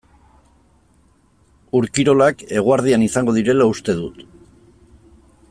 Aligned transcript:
Ur-kirolak 1.79 2.41
eguerdian 2.63 3.05
izango 3.09 3.37
direla 3.39 3.69
uste 3.75 3.97
dut. 4.01 4.27